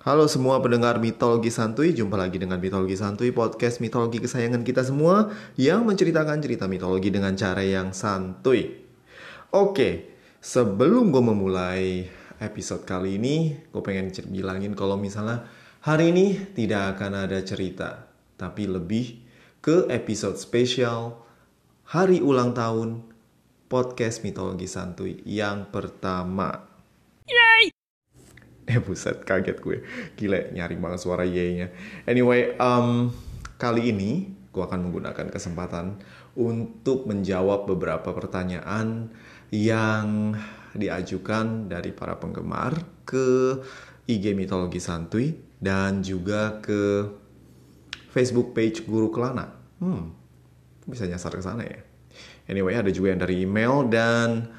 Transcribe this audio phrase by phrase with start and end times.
[0.00, 5.28] Halo semua pendengar mitologi santuy, jumpa lagi dengan mitologi santuy podcast mitologi kesayangan kita semua
[5.60, 8.80] yang menceritakan cerita mitologi dengan cara yang santuy.
[9.52, 12.08] Oke, sebelum gue memulai
[12.40, 15.44] episode kali ini, gue pengen bilangin kalau misalnya
[15.84, 18.08] hari ini tidak akan ada cerita,
[18.40, 19.20] tapi lebih
[19.60, 21.28] ke episode spesial
[21.92, 23.04] hari ulang tahun
[23.68, 26.69] podcast mitologi santuy yang pertama.
[28.70, 29.82] Eh buset, kaget gue.
[30.14, 31.74] Gila, nyaring banget suara Y-nya.
[32.06, 33.10] Anyway, um,
[33.58, 35.98] kali ini gue akan menggunakan kesempatan
[36.38, 39.10] untuk menjawab beberapa pertanyaan
[39.50, 40.38] yang
[40.70, 43.58] diajukan dari para penggemar ke
[44.06, 47.10] IG Mitologi Santuy dan juga ke
[48.14, 49.50] Facebook page Guru Kelana.
[49.82, 50.14] Hmm,
[50.86, 51.82] bisa nyasar ke sana ya.
[52.46, 54.50] Anyway, ada juga yang dari email dan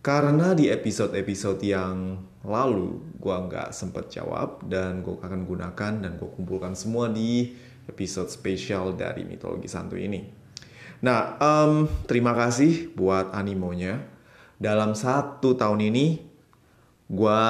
[0.00, 6.30] karena di episode-episode yang lalu gue nggak sempet jawab dan gue akan gunakan dan gue
[6.30, 7.52] kumpulkan semua di
[7.90, 10.22] episode spesial dari mitologi santu ini.
[11.02, 14.00] Nah, um, terima kasih buat animonya.
[14.56, 16.06] Dalam satu tahun ini,
[17.12, 17.42] gue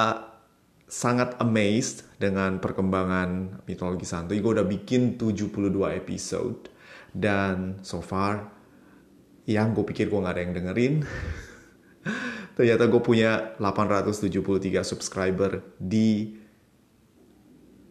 [0.87, 4.43] sangat amazed dengan perkembangan mitologi santuy.
[4.43, 6.67] Gue udah bikin 72 episode
[7.15, 8.51] dan so far
[9.47, 10.93] yang gue pikir gue gak ada yang dengerin
[12.57, 16.33] ternyata gue punya 873 subscriber di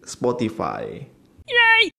[0.03, 1.06] Spotify.
[1.47, 1.95] Yay!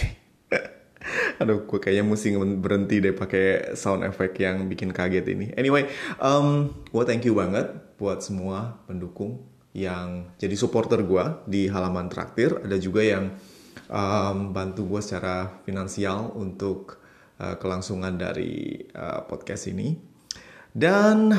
[1.44, 5.52] Aduh, gue kayaknya mesti berhenti deh pakai sound effect yang bikin kaget ini.
[5.52, 5.84] Anyway,
[6.16, 7.68] um, gue thank you banget
[8.00, 9.44] buat semua pendukung
[9.76, 12.56] yang jadi supporter gue di halaman traktir.
[12.64, 13.36] Ada juga yang
[13.92, 17.04] um, bantu gue secara finansial untuk
[17.36, 19.96] uh, kelangsungan dari uh, podcast ini.
[20.72, 21.36] Dan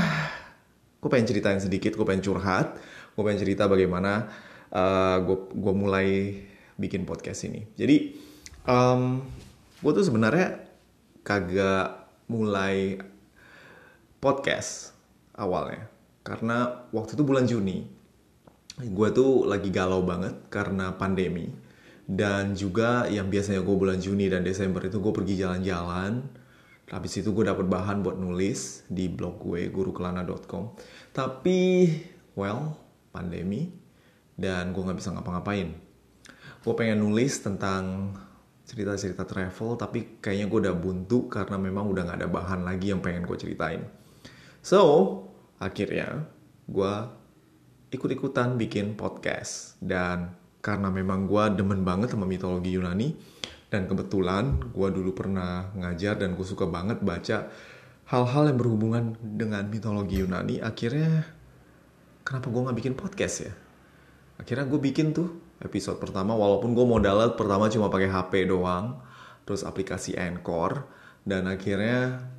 [1.03, 2.79] gue pengen ceritain sedikit, gue pengen curhat,
[3.11, 4.31] gue pengen cerita bagaimana
[4.71, 5.19] uh,
[5.51, 6.39] gue mulai
[6.79, 7.67] bikin podcast ini.
[7.75, 8.15] Jadi
[8.63, 9.19] um,
[9.83, 10.63] gue tuh sebenarnya
[11.27, 13.03] kagak mulai
[14.23, 14.95] podcast
[15.35, 15.91] awalnya.
[16.23, 17.83] Karena waktu itu bulan Juni.
[18.79, 21.51] Gue tuh lagi galau banget karena pandemi.
[22.07, 26.42] Dan juga yang biasanya gue bulan Juni dan Desember itu gue pergi jalan-jalan
[26.91, 30.75] Habis itu gue dapet bahan buat nulis di blog gue gurukelana.com.
[31.15, 31.89] Tapi,
[32.35, 32.75] well,
[33.13, 33.71] pandemi
[34.35, 35.69] dan gue nggak bisa ngapa-ngapain.
[36.63, 38.15] Gue pengen nulis tentang
[38.63, 43.03] cerita-cerita travel, tapi kayaknya gue udah buntu karena memang udah nggak ada bahan lagi yang
[43.03, 43.83] pengen gue ceritain.
[44.63, 44.79] So,
[45.59, 46.23] akhirnya
[46.67, 46.93] gue
[47.93, 49.77] ikut-ikutan bikin podcast.
[49.83, 50.33] Dan
[50.63, 53.13] karena memang gue demen banget sama mitologi Yunani,
[53.73, 57.49] dan kebetulan gue dulu pernah ngajar dan gue suka banget baca
[58.05, 60.61] hal-hal yang berhubungan dengan mitologi Yunani.
[60.61, 61.25] Akhirnya
[62.21, 63.53] kenapa gue nggak bikin podcast ya?
[64.37, 69.01] Akhirnya gue bikin tuh episode pertama walaupun gue modalnya pertama cuma pakai HP doang.
[69.41, 70.85] Terus aplikasi Anchor.
[71.25, 72.29] Dan akhirnya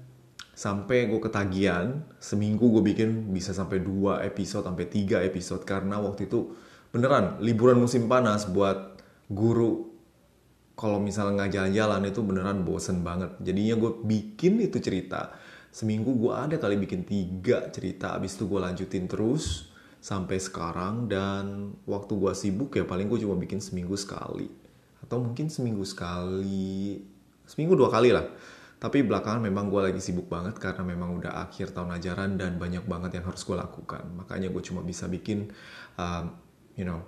[0.54, 6.30] sampai gue ketagihan seminggu gue bikin bisa sampai dua episode sampai tiga episode karena waktu
[6.30, 6.54] itu
[6.94, 9.93] beneran liburan musim panas buat guru
[10.74, 13.38] kalau misalnya nggak jalan-jalan itu beneran bosen banget.
[13.38, 15.30] Jadinya gue bikin itu cerita.
[15.70, 18.14] Seminggu gue ada kali bikin tiga cerita.
[18.18, 19.70] Abis itu gue lanjutin terus
[20.02, 21.06] sampai sekarang.
[21.06, 24.50] Dan waktu gue sibuk ya paling gue cuma bikin seminggu sekali.
[24.98, 26.98] Atau mungkin seminggu sekali.
[27.46, 28.26] Seminggu dua kali lah.
[28.82, 32.82] Tapi belakangan memang gue lagi sibuk banget karena memang udah akhir tahun ajaran dan banyak
[32.84, 34.02] banget yang harus gue lakukan.
[34.18, 35.54] Makanya gue cuma bisa bikin,
[35.96, 36.34] um,
[36.74, 37.00] you know,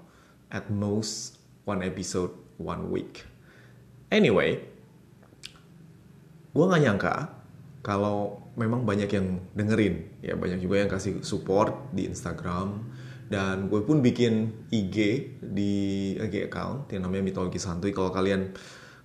[0.54, 3.35] at most one episode one week.
[4.12, 4.62] Anyway,
[6.54, 7.14] gue gak nyangka
[7.82, 12.82] kalau memang banyak yang dengerin, ya banyak juga yang kasih support di Instagram,
[13.26, 14.96] dan gue pun bikin IG
[15.42, 15.72] di
[16.18, 17.90] IG account yang namanya Mitologi Santuy.
[17.90, 18.54] Kalau kalian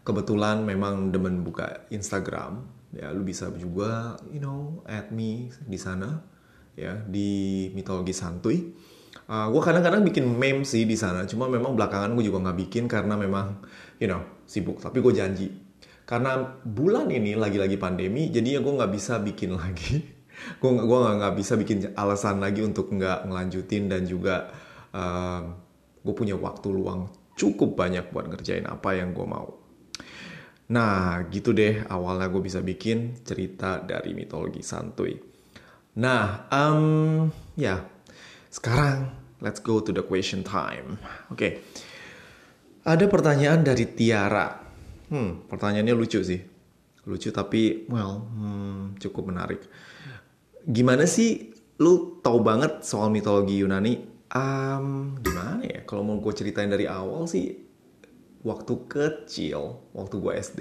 [0.06, 6.22] kebetulan memang demen buka Instagram, ya lu bisa juga, you know, add me di sana,
[6.78, 8.72] ya di Mitologi Santuy.
[9.32, 12.84] Uh, gue kadang-kadang bikin meme sih di sana, cuma memang belakangan gue juga nggak bikin
[12.88, 13.64] karena memang,
[14.02, 14.82] you know, sibuk.
[14.82, 15.48] Tapi gue janji,
[16.10, 20.20] karena bulan ini lagi-lagi pandemi, jadinya gue nggak bisa bikin lagi.
[20.42, 24.50] gue gue nggak bisa bikin alasan lagi untuk nggak ngelanjutin dan juga
[24.90, 25.54] uh,
[26.02, 29.62] gue punya waktu luang cukup banyak buat ngerjain apa yang gue mau.
[30.72, 35.14] Nah, gitu deh awalnya gue bisa bikin cerita dari mitologi santuy.
[36.02, 37.86] Nah, um, ya
[38.50, 39.14] sekarang
[39.46, 40.98] let's go to the question time.
[41.30, 41.38] Oke.
[41.38, 41.52] Okay.
[42.82, 44.58] Ada pertanyaan dari Tiara.
[45.12, 46.42] Hmm, pertanyaannya lucu sih.
[47.06, 49.62] Lucu tapi well, hmm, cukup menarik.
[50.66, 55.84] Gimana sih lu tahu banget soal mitologi Yunani Um, gimana ya?
[55.84, 57.52] Kalau mau gue ceritain dari awal sih,
[58.48, 60.60] waktu kecil, waktu gue SD,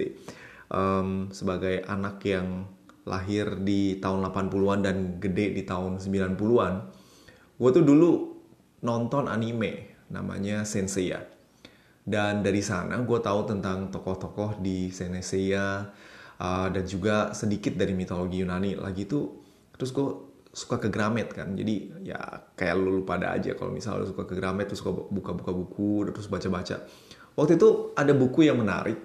[0.67, 2.67] um, sebagai anak yang
[3.07, 6.73] lahir di tahun 80-an dan gede di tahun 90-an,
[7.63, 8.11] gue tuh dulu
[8.83, 11.30] nonton anime namanya Senseiya.
[12.01, 15.85] Dan dari sana gue tahu tentang tokoh-tokoh di Senseiya
[16.41, 18.73] uh, dan juga sedikit dari mitologi Yunani.
[18.77, 19.37] Lagi itu
[19.77, 20.09] terus gue
[20.51, 21.53] suka ke Gramet kan.
[21.53, 22.19] Jadi ya
[22.57, 26.09] kayak lu, lu pada aja kalau misalnya lu suka ke Gramet terus suka buka-buka buku
[26.09, 26.83] terus baca-baca.
[27.37, 28.97] Waktu itu ada buku yang menarik.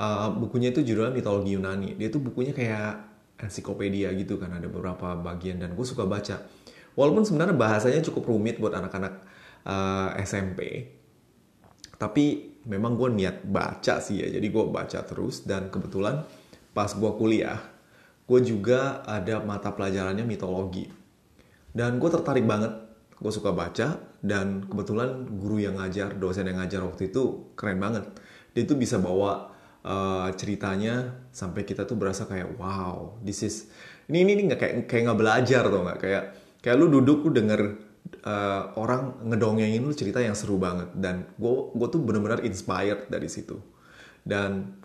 [0.00, 1.98] Uh, bukunya itu judulnya mitologi Yunani.
[1.98, 3.10] Dia tuh bukunya kayak
[3.40, 6.40] ensiklopedia gitu kan ada beberapa bagian dan gue suka baca.
[6.94, 9.14] Walaupun sebenarnya bahasanya cukup rumit buat anak-anak
[9.64, 10.88] uh, SMP,
[12.00, 14.28] tapi memang gue niat baca sih ya.
[14.32, 16.24] Jadi gue baca terus dan kebetulan
[16.72, 17.60] pas gue kuliah
[18.24, 20.88] gue juga ada mata pelajarannya mitologi.
[21.70, 22.72] Dan gue tertarik banget
[23.20, 28.08] gue suka baca dan kebetulan guru yang ngajar dosen yang ngajar waktu itu keren banget.
[28.56, 29.52] Dia tuh bisa bawa
[29.84, 33.68] uh, ceritanya sampai kita tuh berasa kayak wow this is
[34.08, 35.98] ini ini nggak kayak kayak nggak belajar tuh nggak?
[36.00, 36.24] Kayak
[36.64, 37.89] kayak lu duduk lu denger
[38.24, 40.92] uh, orang ngedongengin lu cerita yang seru banget.
[40.96, 43.58] Dan gue gue tuh bener-bener inspired dari situ.
[44.24, 44.76] Dan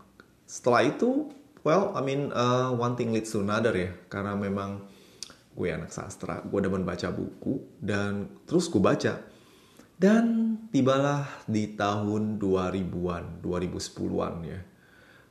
[0.46, 1.30] setelah itu
[1.66, 3.92] well I mean uh, one thing leads to another ya.
[4.12, 4.84] Karena memang
[5.56, 9.22] gue anak sastra gue demen baca buku dan terus gue baca.
[9.96, 14.60] Dan tibalah di tahun 2000-an 2010-an ya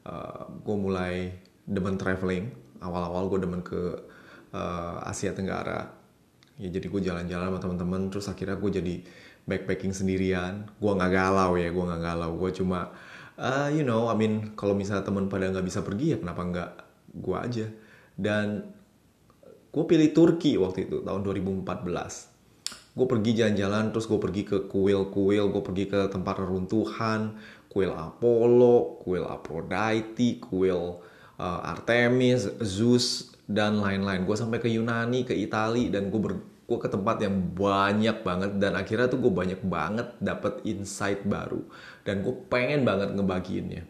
[0.08, 1.32] uh, gue mulai
[1.64, 2.52] demen traveling.
[2.84, 3.80] Awal-awal gue demen ke
[4.52, 6.03] uh, Asia Tenggara
[6.54, 8.94] ya jadi gue jalan-jalan sama teman-teman terus akhirnya gue jadi
[9.44, 10.70] backpacking sendirian.
[10.78, 12.30] Gue nggak galau ya gue nggak galau.
[12.38, 12.94] Gue cuma
[13.36, 16.70] uh, you know I mean kalau misalnya teman pada nggak bisa pergi ya kenapa nggak
[17.18, 17.66] gue aja?
[18.14, 18.74] Dan
[19.74, 21.66] gue pilih Turki waktu itu tahun 2014
[22.94, 27.34] gue pergi jalan-jalan terus gue pergi ke kuil-kuil gue pergi ke tempat reruntuhan
[27.66, 31.02] kuil Apollo kuil Aphrodite kuil
[31.42, 34.24] uh, Artemis Zeus dan lain-lain.
[34.24, 38.56] Gue sampai ke Yunani, ke Itali, dan gue ber gue ke tempat yang banyak banget
[38.56, 41.60] dan akhirnya tuh gue banyak banget dapet insight baru
[42.08, 43.84] dan gue pengen banget ngebagiinnya.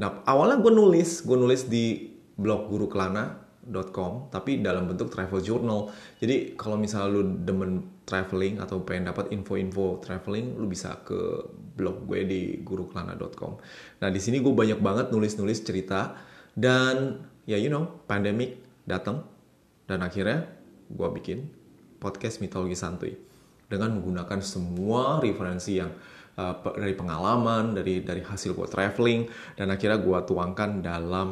[0.00, 2.08] Nah awalnya gue nulis, gue nulis di
[2.40, 5.92] blog gurukelana.com tapi dalam bentuk travel journal.
[6.16, 12.08] Jadi kalau misalnya lu demen traveling atau pengen dapat info-info traveling, lu bisa ke blog
[12.08, 13.60] gue di gurukelana.com.
[14.00, 16.16] Nah di sini gue banyak banget nulis-nulis cerita
[16.56, 19.26] dan ya you know pandemic datang
[19.90, 20.46] dan akhirnya
[20.86, 21.50] gue bikin
[21.98, 23.18] podcast mitologi santuy
[23.66, 25.90] dengan menggunakan semua referensi yang
[26.38, 29.26] uh, dari pengalaman dari dari hasil gue traveling
[29.58, 31.28] dan akhirnya gue tuangkan dalam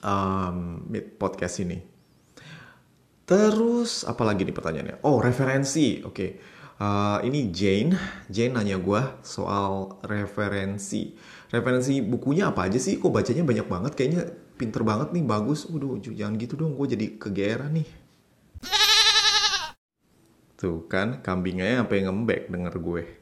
[0.00, 0.58] um,
[1.20, 1.78] podcast ini.
[3.26, 4.96] Terus apalagi nih pertanyaannya?
[5.04, 6.14] Oh referensi oke.
[6.14, 6.30] Okay.
[6.78, 7.92] uh, ini Jane
[8.30, 11.12] Jane nanya gue soal referensi.
[11.52, 12.96] Referensi bukunya apa aja sih?
[12.96, 15.68] Kok bacanya banyak banget kayaknya pinter banget nih bagus.
[15.68, 16.74] Waduh jangan gitu dong.
[16.74, 17.88] Gue jadi kegeeran nih.
[20.56, 23.02] Tuh kan kambingnya sampai ngembek denger gue.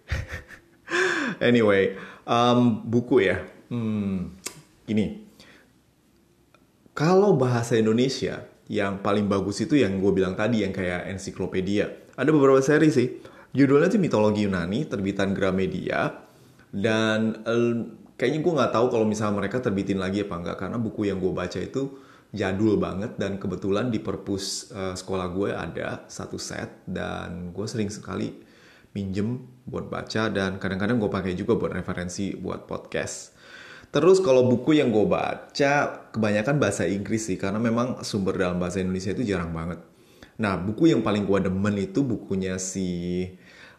[1.43, 3.43] Anyway um, buku ya.
[3.69, 4.33] Hmm,
[4.87, 5.25] ini.
[6.95, 11.91] Kalau bahasa Indonesia yang paling bagus itu yang gue bilang tadi yang kayak ensiklopedia.
[12.15, 13.19] Ada beberapa seri sih.
[13.51, 16.23] Judulnya tuh mitologi Yunani terbitan Gramedia.
[16.75, 17.43] Dan
[18.15, 21.33] kayaknya gue nggak tahu kalau misalnya mereka terbitin lagi apa enggak karena buku yang gue
[21.35, 21.99] baca itu
[22.35, 27.91] jadul banget dan kebetulan di perpus uh, sekolah gue ada satu set dan gue sering
[27.91, 28.43] sekali
[28.95, 33.35] minjem buat baca dan kadang-kadang gue pakai juga buat referensi buat podcast.
[33.95, 35.73] Terus kalau buku yang gue baca
[36.11, 39.79] kebanyakan bahasa Inggris sih karena memang sumber dalam bahasa Indonesia itu jarang banget.
[40.43, 43.23] Nah buku yang paling gue demen itu bukunya si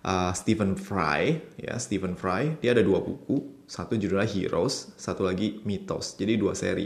[0.06, 5.62] uh, Stephen Fry ya Stephen Fry dia ada dua buku satu judulnya Heroes, satu lagi
[5.66, 6.16] Mythos.
[6.16, 6.86] Jadi dua seri.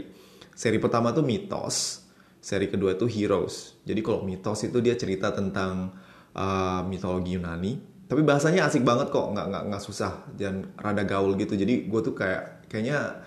[0.56, 2.08] Seri pertama tuh Mythos,
[2.40, 3.80] seri kedua tuh Heroes.
[3.84, 5.92] Jadi kalau Mythos itu dia cerita tentang
[6.32, 7.88] uh, mitologi Yunani.
[8.10, 11.54] Tapi bahasanya asik banget kok, nggak nggak nggak susah dan rada gaul gitu.
[11.54, 13.22] Jadi gue tuh kayak kayaknya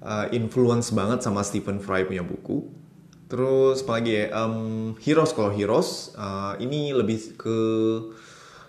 [0.00, 2.64] uh, influence banget sama Stephen Fry punya buku.
[3.26, 7.58] Terus apalagi ya, um, Heroes kalau Heroes uh, ini lebih ke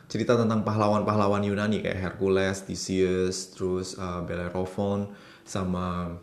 [0.08, 5.12] cerita tentang pahlawan-pahlawan Yunani kayak Hercules, Theseus, terus uh, Bellerophon,
[5.44, 6.16] sama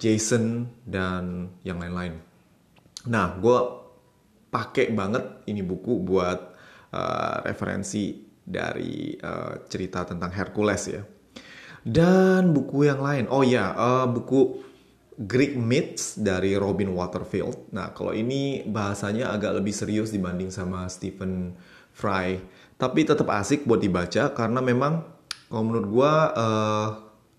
[0.00, 2.20] Jason dan yang lain-lain.
[3.08, 3.58] Nah, gue
[4.48, 6.56] pakai banget ini buku buat
[6.92, 11.02] uh, referensi dari uh, cerita tentang Hercules ya.
[11.86, 14.66] Dan buku yang lain, oh ya, uh, buku
[15.16, 17.72] Greek Myths dari Robin Waterfield.
[17.72, 21.56] Nah, kalau ini bahasanya agak lebih serius dibanding sama Stephen
[21.96, 22.36] Fry
[22.76, 25.04] tapi tetap asik buat dibaca karena memang
[25.48, 26.88] kalau menurut gue uh,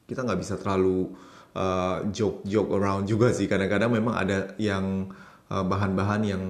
[0.07, 1.13] kita nggak bisa terlalu
[1.53, 3.45] uh, joke joke around juga sih.
[3.45, 5.13] Kadang-kadang memang ada yang
[5.51, 6.43] uh, bahan-bahan uh, yang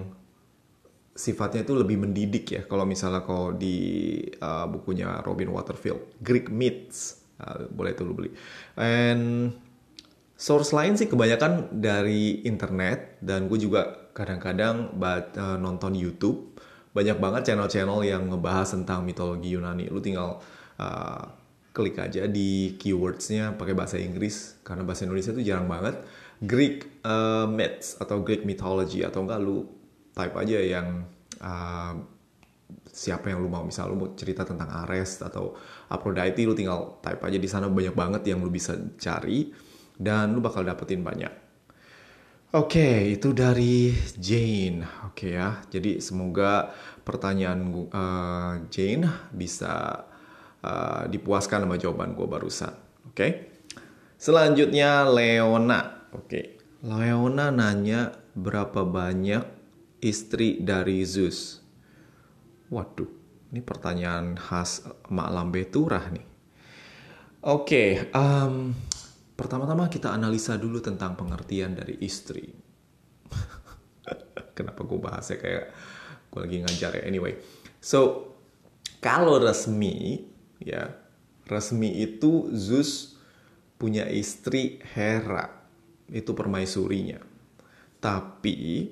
[1.17, 2.61] sifatnya itu lebih mendidik ya.
[2.63, 8.31] Kalau misalnya kalau di uh, bukunya Robin Waterfield Greek Myths uh, boleh tuh lu beli.
[8.77, 9.51] And
[10.37, 16.56] source lain sih kebanyakan dari internet dan gue juga kadang-kadang uh, nonton YouTube
[16.97, 19.85] banyak banget channel-channel yang ngebahas tentang mitologi Yunani.
[19.93, 20.41] Lu tinggal
[20.81, 21.23] uh,
[21.77, 26.01] klik aja di keywordsnya pakai bahasa Inggris karena bahasa Indonesia itu jarang banget.
[26.41, 29.69] Greek uh, myths atau Greek mythology atau enggak lu
[30.17, 31.05] type aja yang
[31.37, 31.93] uh,
[32.89, 33.61] siapa yang lu mau.
[33.61, 35.53] Misal lu mau cerita tentang Ares atau
[35.93, 37.37] Aphrodite lu tinggal type aja.
[37.37, 39.53] Di sana banyak banget yang lu bisa cari
[40.01, 41.46] dan lu bakal dapetin banyak.
[42.55, 44.79] Oke, okay, itu dari Jane.
[45.03, 46.71] Oke okay ya, jadi semoga
[47.03, 49.03] pertanyaan uh, Jane
[49.35, 50.07] bisa
[50.63, 52.71] uh, dipuaskan sama jawaban gue barusan.
[53.03, 53.31] Oke, okay?
[54.15, 56.07] selanjutnya Leona.
[56.15, 56.45] Oke, okay.
[56.87, 59.43] Leona nanya berapa banyak
[59.99, 61.59] istri dari Zeus?
[62.71, 63.11] Waduh,
[63.51, 66.23] ini pertanyaan khas Mak Lambe Turah nih.
[67.43, 68.71] Oke, okay, um,
[69.37, 72.49] pertama-tama kita analisa dulu tentang pengertian dari istri.
[74.57, 75.65] Kenapa gue bahasnya kayak
[76.33, 77.03] gue lagi ngajar ya?
[77.05, 77.37] Anyway,
[77.77, 78.33] so
[78.97, 80.25] kalau resmi
[80.57, 80.89] ya
[81.45, 83.15] resmi itu Zeus
[83.77, 85.53] punya istri Hera
[86.09, 87.21] itu permaisurinya.
[88.01, 88.89] Tapi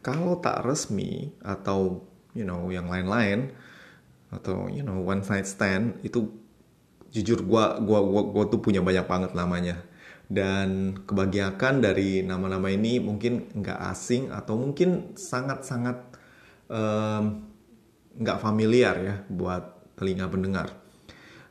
[0.00, 3.52] kalau tak resmi atau you know yang lain-lain
[4.32, 6.43] atau you know one night stand itu
[7.14, 9.78] jujur gua gua gua, gua tuh punya banyak banget namanya
[10.26, 15.96] dan kebahagiaan dari nama-nama ini mungkin nggak asing atau mungkin sangat-sangat
[18.18, 20.74] nggak um, familiar ya buat telinga pendengar.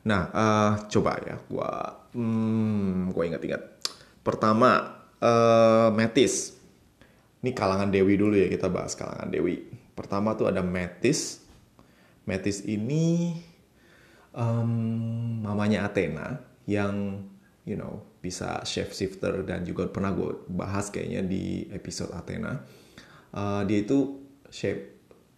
[0.03, 1.71] Nah, uh, coba ya, gua,
[2.11, 3.61] hmm, gua ingat-ingat.
[4.19, 6.59] Pertama, uh, Metis.
[7.43, 9.63] Ini kalangan Dewi dulu ya kita bahas kalangan Dewi.
[9.95, 11.43] Pertama tuh ada Metis.
[12.23, 13.35] Metis ini
[14.33, 14.71] um,
[15.45, 17.25] mamanya Athena yang
[17.63, 22.63] you know bisa chef shifter dan juga pernah gue bahas kayaknya di episode Athena.
[23.33, 24.21] Uh, dia itu
[24.53, 24.93] shape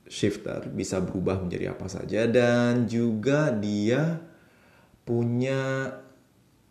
[0.05, 4.21] shifter bisa berubah menjadi apa saja dan juga dia
[5.05, 5.89] punya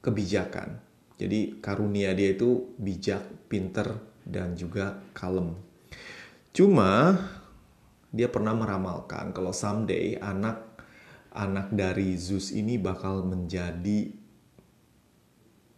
[0.03, 0.79] kebijakan.
[1.15, 5.55] Jadi karunia dia itu bijak, pinter, dan juga kalem.
[6.51, 7.19] Cuma
[8.11, 10.74] dia pernah meramalkan kalau someday anak
[11.35, 14.15] anak dari Zeus ini bakal menjadi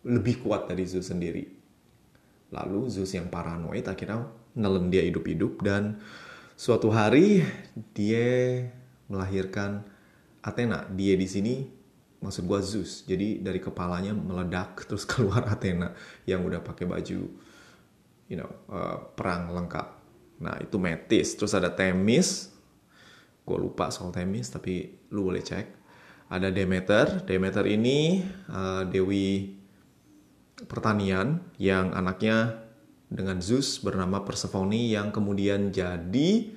[0.06, 1.48] lebih kuat dari Zeus sendiri.
[2.54, 5.98] Lalu Zeus yang paranoid akhirnya nelen dia hidup-hidup dan
[6.54, 7.42] suatu hari
[7.96, 8.62] dia
[9.10, 9.82] melahirkan
[10.44, 10.86] Athena.
[10.94, 11.54] Dia di sini
[12.22, 13.02] maksud gua Zeus.
[13.02, 15.96] Jadi dari kepalanya meledak terus keluar Athena
[16.28, 17.20] yang udah pakai baju
[18.30, 19.88] you know uh, perang lengkap.
[20.44, 21.34] Nah itu Metis.
[21.34, 22.55] Terus ada Temis.
[23.46, 25.66] Gue lupa soal Temis tapi lu boleh cek.
[26.28, 27.22] Ada Demeter.
[27.22, 28.18] Demeter ini
[28.50, 29.54] uh, dewi
[30.66, 32.66] pertanian yang anaknya
[33.06, 36.50] dengan Zeus bernama Persephone yang kemudian jadi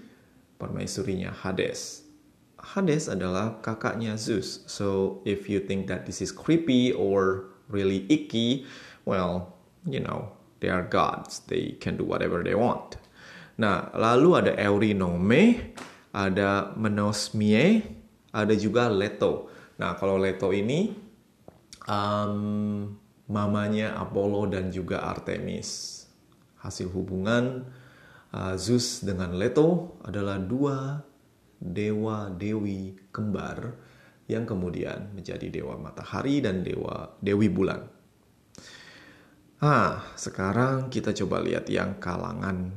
[0.58, 2.10] permaisurinya Hades.
[2.58, 4.66] Hades adalah kakaknya Zeus.
[4.66, 8.66] So if you think that this is creepy or really icky,
[9.06, 9.54] well,
[9.86, 11.40] you know, They are gods.
[11.48, 13.00] They can do whatever they want.
[13.60, 15.76] Nah, lalu ada Eurinome,
[16.10, 17.86] ada Menosmie,
[18.34, 19.50] ada juga Leto.
[19.78, 20.92] Nah, kalau Leto ini
[21.86, 22.90] um,
[23.30, 26.02] mamanya Apollo dan juga Artemis.
[26.60, 27.64] Hasil hubungan
[28.36, 31.00] uh, Zeus dengan Leto adalah dua
[31.60, 33.76] dewa dewi kembar
[34.30, 37.82] yang kemudian menjadi dewa matahari dan dewa dewi bulan.
[39.60, 42.72] Ah, sekarang kita coba lihat yang kalangan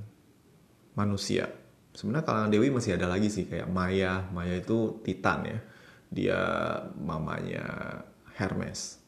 [0.98, 1.61] manusia.
[1.92, 4.24] Sebenarnya kalangan dewi masih ada lagi sih kayak Maya.
[4.32, 5.58] Maya itu Titan ya.
[6.12, 6.40] Dia
[6.96, 7.64] mamanya
[8.36, 9.00] Hermes.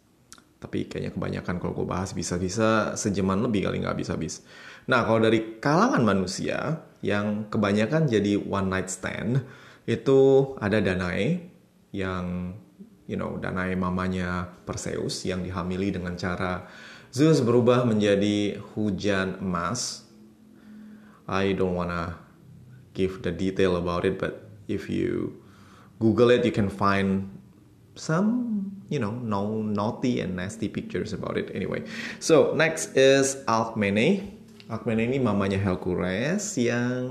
[0.60, 4.40] Tapi kayaknya kebanyakan kalau gue bahas bisa-bisa sejaman lebih kali nggak bisa habis.
[4.88, 9.44] Nah kalau dari kalangan manusia yang kebanyakan jadi one night stand
[9.84, 11.44] itu ada Danae
[11.92, 12.56] yang
[13.04, 16.64] you know Danae mamanya Perseus yang dihamili dengan cara
[17.14, 20.08] Zeus berubah menjadi hujan emas.
[21.28, 22.23] I don't wanna
[22.94, 25.34] give the detail about it, but if you
[26.00, 27.28] Google it, you can find
[27.94, 31.50] some, you know, no naughty and nasty pictures about it.
[31.54, 31.82] Anyway,
[32.18, 34.34] so next is Alcmene.
[34.70, 37.10] Alcmene ini mamanya Hercules yang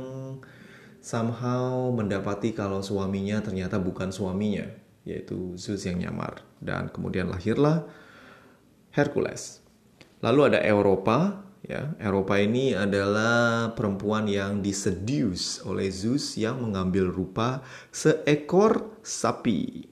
[1.03, 4.65] somehow mendapati kalau suaminya ternyata bukan suaminya,
[5.05, 6.41] yaitu Zeus yang nyamar.
[6.63, 7.85] Dan kemudian lahirlah
[8.95, 9.59] Hercules.
[10.23, 11.95] Lalu ada Eropa, ya.
[11.97, 19.89] Eropa ini adalah perempuan yang diseduce oleh Zeus yang mengambil rupa seekor sapi.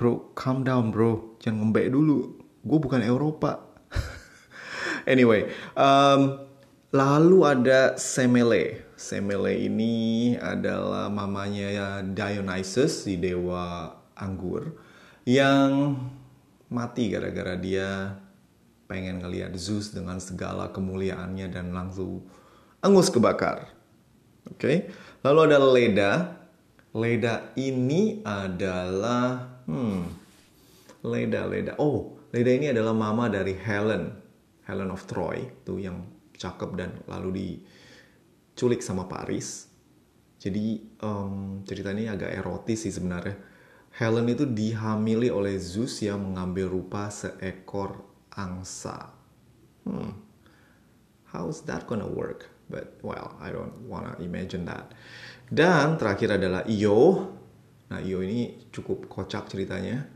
[0.00, 2.40] Bro, calm down bro, jangan ngembek dulu.
[2.64, 3.60] Gue bukan Eropa.
[5.12, 6.50] anyway, um,
[6.90, 8.82] Lalu ada Semele.
[8.98, 14.74] Semele ini adalah mamanya Dionysus, si dewa anggur,
[15.22, 15.94] yang
[16.70, 18.16] mati gara-gara dia
[18.86, 22.26] pengen ngelihat Zeus dengan segala kemuliaannya dan langsung
[22.82, 23.70] angus kebakar.
[24.50, 24.58] Oke.
[24.58, 24.76] Okay?
[25.22, 26.12] Lalu ada Leda.
[26.90, 30.02] Leda ini adalah hmm
[31.06, 31.72] Leda Leda.
[31.78, 34.18] Oh, Leda ini adalah mama dari Helen.
[34.66, 36.06] Helen of Troy, tuh yang
[36.38, 39.66] cakep dan lalu diculik sama Paris.
[40.40, 43.49] Jadi um, cerita ini agak erotis sih sebenarnya.
[43.94, 49.12] Helen itu dihamili oleh Zeus yang mengambil rupa seekor angsa.
[49.84, 50.14] Hmm.
[51.30, 52.50] How's that gonna work?
[52.70, 54.94] But well, I don't wanna imagine that.
[55.50, 57.34] Dan terakhir adalah Io.
[57.90, 60.06] Nah, Io ini cukup kocak ceritanya.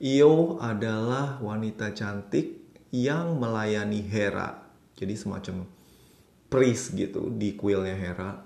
[0.00, 2.58] Io adalah wanita cantik
[2.88, 4.68] yang melayani Hera
[4.98, 5.68] jadi semacam
[6.50, 8.42] priest gitu di kuilnya Hera.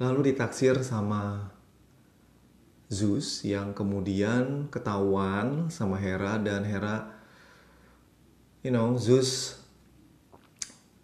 [0.00, 1.52] Lalu ditaksir sama
[2.90, 7.06] Zeus yang kemudian ketahuan sama Hera dan Hera
[8.66, 9.62] you know Zeus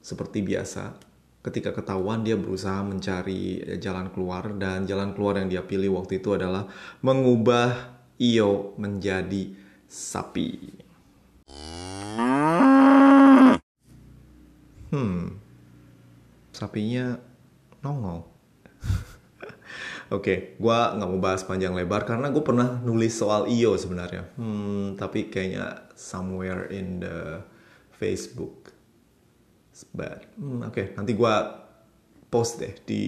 [0.03, 0.99] seperti biasa
[1.47, 6.35] ketika ketahuan dia berusaha mencari jalan keluar dan jalan keluar yang dia pilih waktu itu
[6.35, 6.67] adalah
[7.07, 9.55] mengubah Io menjadi
[9.87, 10.83] sapi.
[14.91, 15.39] Hmm,
[16.51, 17.21] sapinya
[17.85, 18.36] nongol.
[20.07, 24.31] Oke, okay, gue nggak mau bahas panjang lebar karena gue pernah nulis soal IO sebenarnya.
[24.39, 27.43] Hmm, tapi kayaknya somewhere in the
[27.99, 28.71] Facebook.
[29.91, 31.35] But, hmm, oke, okay, nanti gue
[32.31, 33.03] post deh di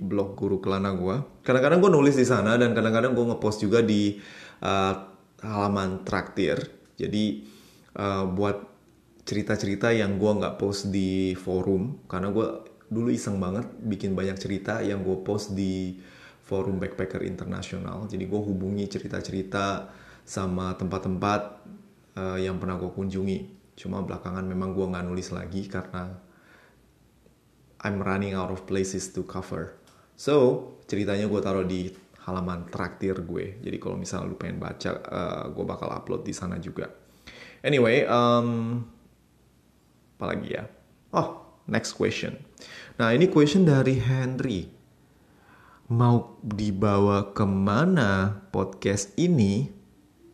[0.00, 1.44] blog guru kelana gue.
[1.44, 4.16] Kadang-kadang gue nulis di sana dan kadang-kadang gue ngepost juga di
[4.64, 4.94] uh,
[5.44, 6.64] halaman traktir.
[6.96, 7.44] Jadi
[8.00, 8.56] uh, buat
[9.28, 12.46] cerita-cerita yang gue nggak post di forum karena gue
[12.88, 16.00] dulu iseng banget bikin banyak cerita yang gue post di
[16.48, 19.92] forum backpacker internasional jadi gue hubungi cerita-cerita
[20.24, 21.40] sama tempat-tempat
[22.16, 23.38] uh, yang pernah gue kunjungi
[23.76, 26.16] cuma belakangan memang gue nggak nulis lagi karena
[27.84, 29.76] I'm running out of places to cover
[30.16, 31.92] so ceritanya gue taruh di
[32.24, 36.32] halaman traktir gue jadi kalau misalnya lu pengen baca uh, eh, gue bakal upload di
[36.32, 36.88] sana juga
[37.62, 38.82] anyway um,
[40.18, 40.66] Apalagi ya?
[41.14, 42.42] Oh, next question.
[42.98, 44.66] Nah, ini question dari Henry.
[45.88, 49.72] Mau dibawa ke mana podcast ini?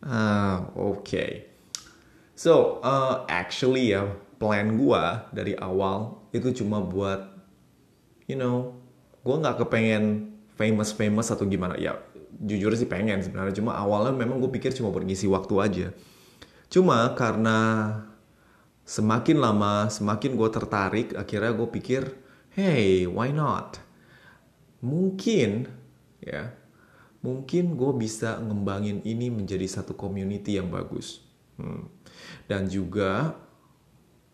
[0.03, 1.07] Ah, oke.
[1.07, 1.33] Okay.
[2.35, 4.11] So, uh, actually ya,
[4.43, 7.31] plan gua dari awal itu cuma buat,
[8.27, 8.75] you know,
[9.23, 11.79] gua nggak kepengen famous-famous atau gimana.
[11.79, 12.03] Ya,
[12.43, 13.55] jujur sih pengen sebenarnya.
[13.55, 15.87] Cuma awalnya memang gue pikir cuma buat ngisi waktu aja.
[16.67, 17.59] Cuma karena
[18.83, 22.03] semakin lama semakin gue tertarik akhirnya gue pikir
[22.53, 23.81] hey why not
[24.85, 25.65] mungkin
[26.21, 26.53] ya
[27.25, 31.25] mungkin gue bisa ngembangin ini menjadi satu community yang bagus.
[31.55, 31.87] Hmm.
[32.51, 33.39] dan juga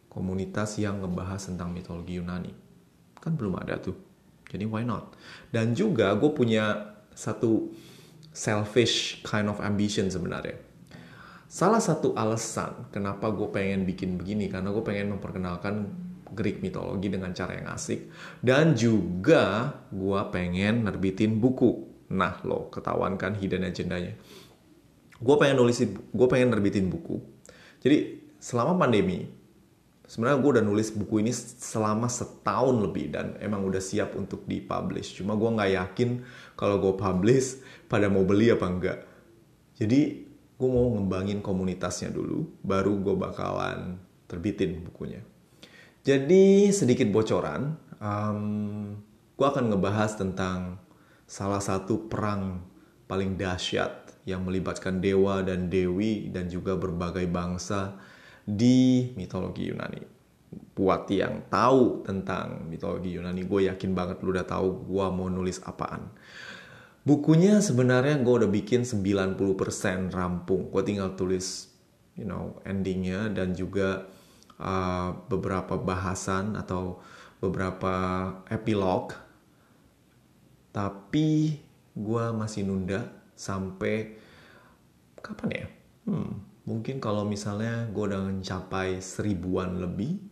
[0.09, 2.51] komunitas yang ngebahas tentang mitologi Yunani.
[3.21, 3.95] Kan belum ada tuh.
[4.51, 5.15] Jadi why not?
[5.55, 7.71] Dan juga gue punya satu
[8.35, 10.59] selfish kind of ambition sebenarnya.
[11.51, 15.93] Salah satu alasan kenapa gue pengen bikin begini karena gue pengen memperkenalkan
[16.33, 21.87] Greek mitologi dengan cara yang asik dan juga gue pengen nerbitin buku.
[22.11, 24.15] Nah lo ketahuan kan hidden agendanya.
[25.21, 27.21] Gue pengen nulis, gue pengen nerbitin buku.
[27.81, 29.29] Jadi selama pandemi
[30.11, 35.15] sebenarnya gue udah nulis buku ini selama setahun lebih dan emang udah siap untuk dipublish.
[35.15, 36.11] Cuma gue nggak yakin
[36.59, 38.99] kalau gue publish pada mau beli apa enggak.
[39.79, 40.01] Jadi
[40.59, 45.23] gue mau ngembangin komunitasnya dulu, baru gue bakalan terbitin bukunya.
[46.01, 48.41] Jadi sedikit bocoran, um,
[49.37, 50.81] gue akan ngebahas tentang
[51.29, 52.65] salah satu perang
[53.05, 58.01] paling dahsyat yang melibatkan dewa dan dewi dan juga berbagai bangsa
[58.49, 60.01] di mitologi Yunani.
[60.73, 65.61] Buat yang tahu tentang mitologi Yunani, gue yakin banget lu udah tahu gue mau nulis
[65.69, 66.09] apaan.
[67.05, 69.37] Bukunya sebenarnya gue udah bikin 90%
[70.13, 70.73] rampung.
[70.73, 71.69] Gue tinggal tulis,
[72.17, 74.09] you know, endingnya dan juga
[74.61, 77.01] uh, beberapa bahasan atau
[77.41, 79.17] beberapa epilog
[80.71, 81.59] tapi
[81.99, 84.15] gue masih nunda sampai
[85.19, 85.67] kapan ya?
[86.07, 90.23] Hmm, mungkin kalau misalnya gue udah mencapai seribuan lebih,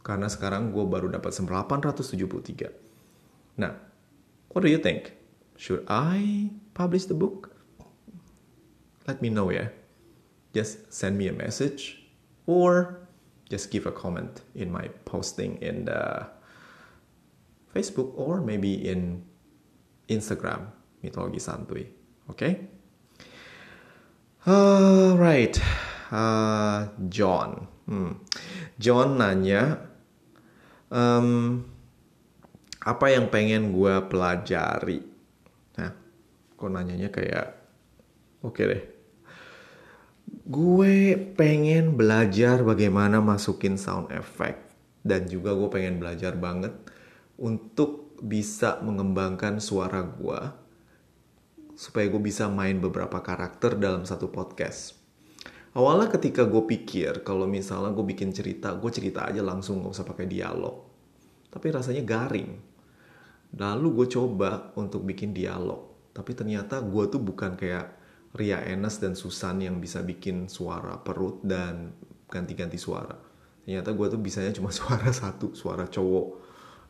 [0.00, 3.60] karena sekarang gue baru dapat 873.
[3.60, 3.76] Nah,
[4.52, 5.12] what do you think?
[5.56, 7.52] Should I publish the book?
[9.04, 9.68] Let me know ya.
[10.56, 12.08] Just send me a message
[12.48, 13.05] or
[13.48, 16.26] just give a comment in my posting in the
[17.74, 19.22] Facebook or maybe in
[20.08, 21.86] Instagram mitologi santuy.
[22.30, 22.66] Okay?
[24.46, 25.58] Alright,
[26.10, 27.66] uh, John.
[27.86, 28.22] Hmm.
[28.78, 29.78] John nanya,
[30.90, 31.62] um,
[32.82, 35.02] apa yang pengen gue pelajari?
[35.78, 35.90] Nah,
[36.54, 37.46] kok nanyanya kayak,
[38.42, 38.82] oke okay deh.
[40.46, 44.62] Gue pengen belajar bagaimana masukin sound effect
[45.02, 46.70] dan juga gue pengen belajar banget
[47.34, 50.38] untuk bisa mengembangkan suara gue
[51.74, 54.94] supaya gue bisa main beberapa karakter dalam satu podcast.
[55.74, 60.06] Awalnya ketika gue pikir kalau misalnya gue bikin cerita, gue cerita aja langsung gak usah
[60.06, 60.78] pakai dialog.
[61.50, 62.54] Tapi rasanya garing.
[63.58, 66.14] Lalu gue coba untuk bikin dialog.
[66.14, 68.05] Tapi ternyata gue tuh bukan kayak
[68.36, 71.96] Ria Enes dan Susan yang bisa bikin suara perut dan
[72.28, 73.16] ganti-ganti suara.
[73.64, 76.28] Ternyata gue tuh bisanya cuma suara satu, suara cowok.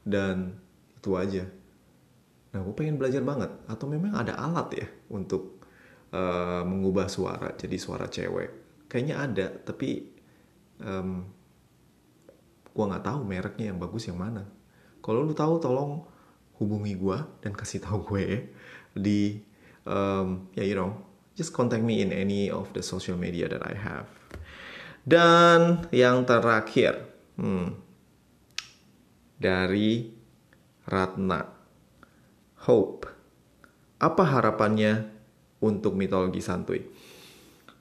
[0.02, 0.58] Dan
[0.98, 1.46] itu aja.
[2.50, 3.54] Nah gue pengen belajar banget.
[3.70, 5.62] Atau memang ada alat ya untuk
[6.10, 8.82] uh, mengubah suara jadi suara cewek?
[8.90, 10.02] Kayaknya ada tapi
[10.82, 11.30] um,
[12.74, 14.42] gue nggak tahu mereknya yang bagus yang mana.
[14.98, 16.02] Kalau lu tahu tolong
[16.58, 18.50] hubungi gue dan kasih tahu gue
[18.96, 19.38] di
[19.86, 21.05] um, ya you know
[21.36, 24.08] just contact me in any of the social media that I have
[25.06, 27.06] dan yang terakhir
[27.38, 27.78] hmm,
[29.38, 30.10] dari
[30.90, 31.46] Ratna.
[32.66, 33.06] Hope.
[34.02, 35.06] Apa harapannya
[35.62, 36.82] untuk mitologi santuy?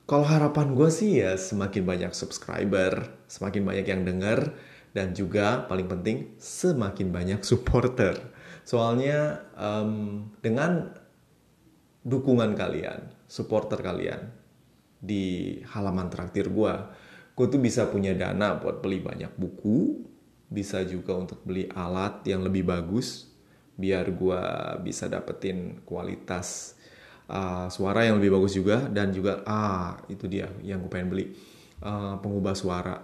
[0.06, 4.54] Kalau harapan gue sih ya semakin banyak subscriber, semakin banyak yang denger,
[4.94, 8.14] dan juga paling penting semakin banyak supporter.
[8.62, 10.94] Soalnya um, dengan
[12.06, 14.30] dukungan kalian, supporter kalian
[15.02, 16.74] di halaman traktir gue,
[17.36, 20.06] gue tuh bisa punya dana buat beli banyak buku,
[20.46, 23.34] bisa juga untuk beli alat yang lebih bagus
[23.76, 24.40] biar gue
[24.88, 26.78] bisa dapetin kualitas
[27.28, 31.36] uh, suara yang lebih bagus juga dan juga ah itu dia yang gue pengen beli
[31.84, 32.96] uh, pengubah suara.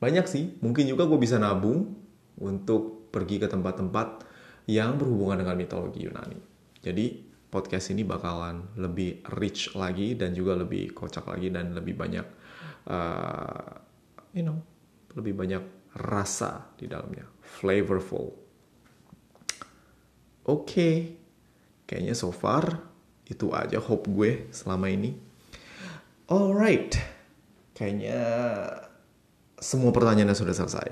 [0.00, 2.00] Banyak sih mungkin juga gue bisa nabung
[2.40, 4.24] untuk pergi ke tempat-tempat
[4.70, 6.38] yang berhubungan dengan mitologi Yunani.
[6.80, 12.26] Jadi podcast ini bakalan lebih rich lagi dan juga lebih kocak lagi dan lebih banyak
[12.88, 13.72] uh,
[14.36, 14.60] you know
[15.16, 15.62] lebih banyak
[15.98, 18.36] rasa di dalamnya, flavorful.
[20.48, 20.96] Oke, okay.
[21.84, 22.88] kayaknya so far
[23.28, 25.12] itu aja hope gue selama ini.
[26.28, 26.96] Alright,
[27.74, 28.20] kayaknya
[29.60, 30.88] semua pertanyaannya sudah selesai.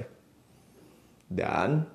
[1.28, 1.88] Dan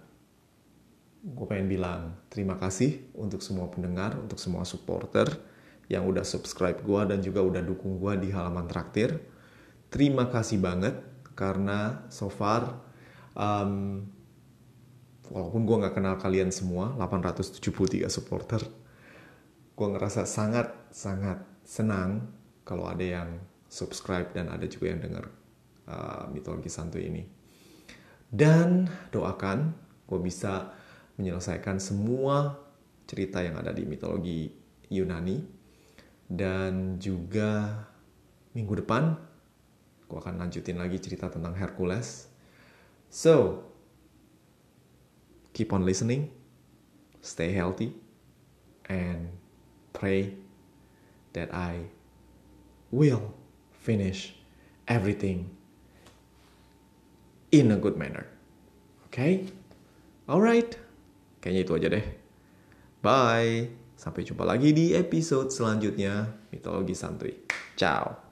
[1.22, 2.02] gue pengen bilang
[2.34, 5.30] terima kasih untuk semua pendengar, untuk semua supporter
[5.86, 9.22] yang udah subscribe gue dan juga udah dukung gue di halaman traktir.
[9.92, 10.98] Terima kasih banget
[11.36, 12.80] karena so far
[13.36, 14.06] um,
[15.32, 18.62] walaupun gue nggak kenal kalian semua 873 supporter
[19.72, 22.30] gue ngerasa sangat sangat senang
[22.68, 23.30] kalau ada yang
[23.72, 25.26] subscribe dan ada juga yang dengar
[25.88, 27.24] uh, mitologi santuy ini
[28.28, 29.72] dan doakan
[30.06, 30.76] gue bisa
[31.22, 32.58] menyelesaikan semua
[33.06, 34.50] cerita yang ada di mitologi
[34.90, 35.46] Yunani
[36.26, 37.86] dan juga
[38.58, 39.14] minggu depan
[40.10, 42.32] gue akan lanjutin lagi cerita tentang Hercules
[43.12, 43.66] So,
[45.52, 46.32] keep on listening,
[47.20, 47.92] stay healthy,
[48.88, 49.28] and
[49.92, 50.34] pray
[51.34, 51.92] that I
[52.90, 53.36] will
[53.74, 54.34] finish
[54.88, 55.52] everything
[57.52, 58.28] in a good manner.
[59.08, 59.52] Okay?
[60.30, 60.80] Alright.
[61.42, 62.06] Kayaknya itu aja deh.
[63.02, 63.74] Bye.
[63.98, 67.34] Sampai jumpa lagi di episode selanjutnya Mitologi Santuy.
[67.78, 68.31] Ciao.